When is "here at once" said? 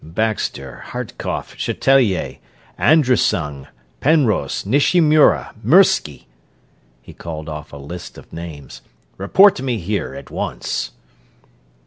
9.77-10.89